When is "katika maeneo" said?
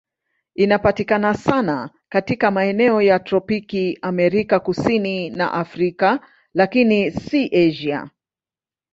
2.09-3.01